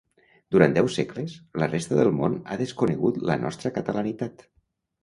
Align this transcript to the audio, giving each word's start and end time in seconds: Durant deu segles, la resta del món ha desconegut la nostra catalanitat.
Durant 0.55 0.71
deu 0.77 0.87
segles, 0.95 1.35
la 1.65 1.67
resta 1.73 2.01
del 2.01 2.11
món 2.23 2.41
ha 2.55 2.59
desconegut 2.65 3.21
la 3.33 3.39
nostra 3.47 3.75
catalanitat. 3.79 4.49